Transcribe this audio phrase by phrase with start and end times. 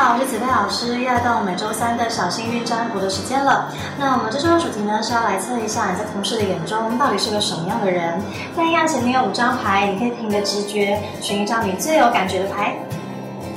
[0.00, 3.70] 好，我是紫佩老师，又来到我们每周三的小幸运占卜的时间了。
[3.98, 8.18] 那我们这周的主题呢是要来测一下你在同事的眼中到底是个什么样的人。
[8.56, 12.74] 那一样前面有五张牌，你可以凭你的直觉选一张你最有感觉的牌。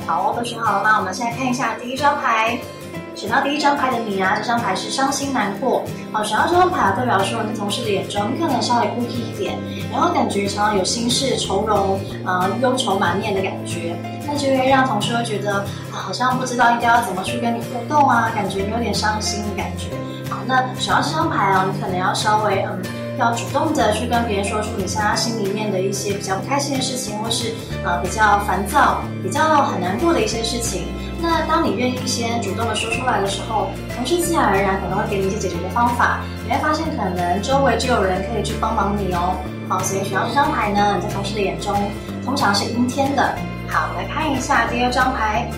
[0.06, 0.98] 好，都选好了吗？
[0.98, 2.58] 我们现在看一下第一张牌。
[3.14, 5.84] 选到第一张牌的你啊，这张牌是伤心难过。
[6.12, 9.56] 好，选到这张牌代表说你在同事的眼中，你可能稍微孤僻一点，
[9.92, 13.96] 然后感觉常常有心事愁容，呃，忧愁满面的感觉，
[14.26, 19.90] 那就会让同事会觉得好像不知道应该要怎么去跟你互动啊，感觉你有点伤心的感觉。
[20.28, 22.82] 好，那选到这张牌啊，你可能要稍微嗯，
[23.16, 27.54] 要主动的去跟别人说出你现在心里面的一些比较不开心的事情，或是
[27.84, 30.88] 呃比较烦躁、比较很难过的一些事情。
[31.26, 36.20] 那当你愿意先主动的说出来的时候，同事自然而然可能会给你一些解决的方法。
[36.44, 39.34] 你会发现，可能周围就有人可以去帮忙你哦。
[39.68, 41.74] 好，所以选到这张牌呢，你在同事的眼中
[42.24, 43.34] 通常是阴天的。
[43.66, 45.50] 好，来看一下第二张牌。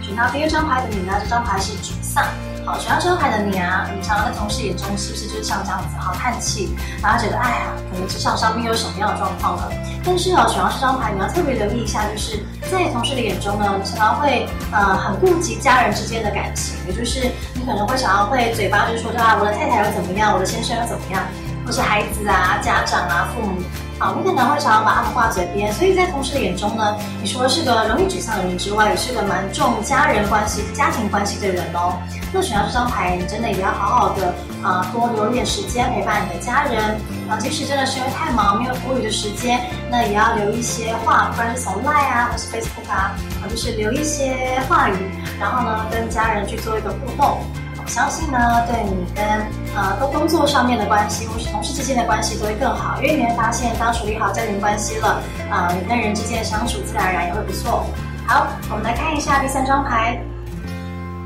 [0.00, 2.24] 选到第二张牌的你呢，这张牌是沮丧。
[2.66, 9.70] 好，选到这张牌的你啊，你常常在同事眼中是不是就是像这样子，好叹气，然后觉得哎呀，可能职场上面有什么样的状况了？
[10.02, 21.22] 但是哦，选到这张牌，你要特别留意一下，就是在同事的眼中呢，你常常会呃很顾及家人之间的感情，也就是你可能会想要会嘴巴就说啊，我的太太又怎么样，我的先生又怎么样，
[21.66, 23.60] 或是孩子啊、家长啊、父母。
[24.04, 31.96] 好，你可能会常常把他们挂嘴边，所以在同事的眼中呢，你除了是个容易沮丧的人之外，也是个蛮重家人关系、家庭关系的人哦。
[32.30, 37.38] 那选到这张牌，你真的也要好好的啊，多留点时间陪伴你的家人啊。
[37.38, 39.58] 即使真的是因为太忙没有多余的时间，
[39.90, 44.96] 那也要留一些话，不管是从 Line 啊，或是 Facebook 啊，啊，就是留一些话语，
[45.40, 47.38] 然后呢，跟家人去做一个互动。
[47.86, 49.24] 相信呢，对你跟
[49.76, 57.86] 呃都工作上面的关系，或是同事之间的关系都会更好，因为你会发现，当处理好家庭关系了，啊，你跟人之间的相处自然而然也会不错。
[58.26, 60.20] 好，我们来看一下第三张牌。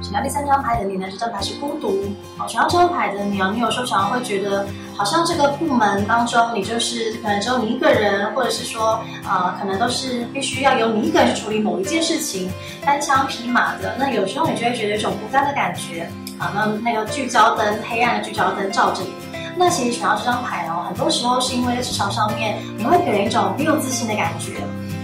[0.00, 1.06] 选到第三张牌的你呢？
[1.10, 2.02] 这张牌是孤独。
[2.36, 12.50] 好，选到这张牌的你啊，你有时候常常会觉得，好像这个部门当中，你就是可能只有你一个人，或者是说，呃，可能都是必须要由你一个人去处理某一件事情，
[12.86, 13.96] 单枪匹马的。
[13.98, 16.10] 那有时候你就会觉得一种孤单的感觉。
[16.38, 19.12] 啊，那那个聚焦灯，黑暗的聚焦灯照着你。
[19.56, 24.52] 那其实选到这张牌哦，很多时候是因为在职场上面，你会给人一种没有自信的感觉。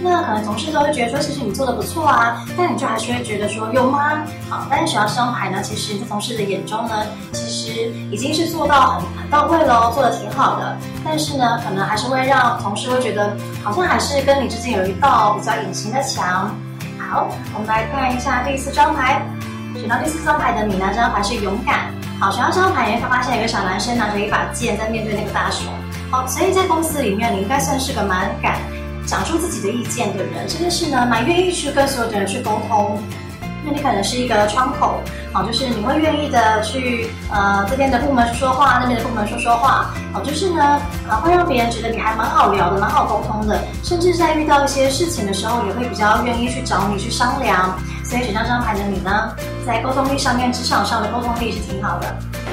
[0.01, 4.23] 那可能同事都会觉得说，其实你做的不错啊，但你就还是会觉得说，有吗？
[4.49, 6.95] 好，但是选到这张牌呢，其实在同事的眼中呢，
[7.33, 10.77] 其实已经是做到很很到位喽，做的挺好的。
[11.03, 13.35] 但是呢，可能还是会让同事会觉得，
[13.65, 16.55] 好像还是跟你之间有一道比较隐形的墙。
[16.99, 19.27] 好，我们来看一下第四张牌。
[19.81, 20.87] 选到第四张牌的你呢？
[20.91, 21.91] 这张牌是勇敢。
[22.21, 25.67] 好，选到这张牌，你会发现有个小男生拿着一把剑在面对那个大熊。
[26.11, 28.59] 好，所以在公司里面，你应该算是个蛮敢
[29.05, 30.47] 讲出自己的意见的人。
[30.49, 33.03] 这件事呢，蛮愿意去跟所有的人去沟通。
[33.67, 35.01] 那你可能是一个窗口，
[35.33, 39.91] 好，就是你会愿意的去呃这边的部门说说话，那边的部门说说话。
[40.13, 43.65] 好，就是呢，呃会让别人觉得你还蛮好聊的，蛮好沟通的。
[43.83, 47.77] 甚至在遇到一些事情的时候，也会比较愿意去找你去商量。
[48.05, 49.33] 所以选到这张牌的你呢，
[49.67, 52.07] 在沟通力上面，职场上的沟通力是挺好的。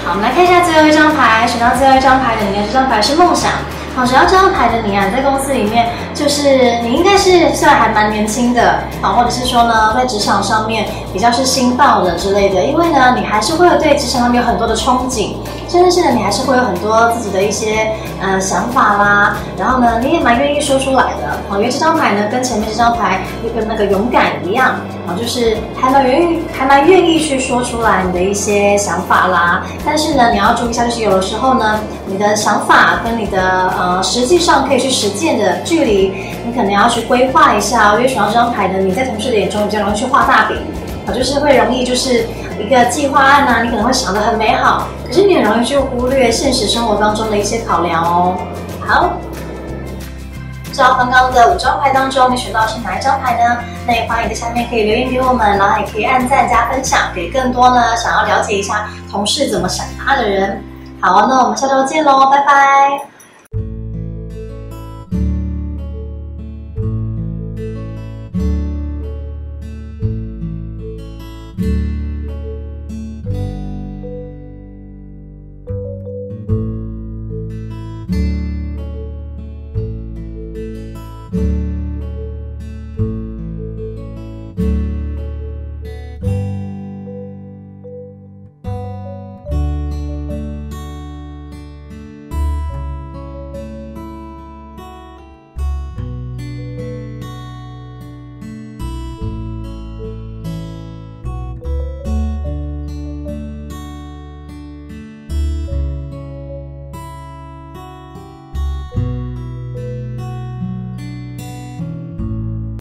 [0.03, 1.45] 好，我们来看一下最后一张牌。
[1.45, 3.51] 选到最后一张牌的你，这张牌是梦想。
[3.93, 12.63] 好，选到这张牌的你啊，在公司里面，就是你应该是算还蛮年轻的，好，或者是说呢，在职场上面比较是新到的之类的。
[12.63, 15.35] 因为呢，你还是会有对职场上面有很多的憧憬，
[15.67, 17.91] 甚至是呢，你还是会有很多自己的一些
[18.21, 19.35] 呃想法啦。
[19.57, 21.37] 然后呢，你也蛮愿意说出来的。
[21.49, 24.75] 好，因为这张牌呢，跟前面这张牌又跟那个勇敢一样，
[25.07, 29.63] 啊，就是还蛮愿意，还蛮愿意去说出来你的一些想法啦。
[29.85, 36.13] 但是呢，你要注意一下，就是有的时候呢，你的想法跟你的呃，实际上可以去实践的距离，
[36.45, 37.93] 你可能要去规划一下。
[37.95, 40.57] 因为选到这张牌的你在同事的眼中比较容易去画大饼，
[41.07, 42.25] 啊，就是会容易就是
[42.59, 48.35] 一个计划案啊，你可能会想得很美好，可是你很容易去忽略现实生活当中的一些考量哦。
[48.79, 49.13] 好，
[50.71, 53.61] 不知道刚刚的五张牌当中，你选到是哪一张牌呢？
[53.85, 60.63] 那也欢迎在下面可以留言给我们，然后也可以按赞加分享给更多呢想要了解一下同事怎么想他的人。
[61.01, 63.10] 好，那我们下周见喽，拜拜。